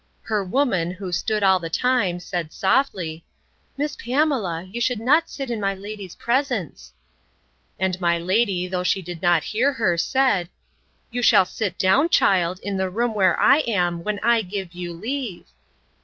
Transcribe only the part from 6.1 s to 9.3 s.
presence. And my lady, though she did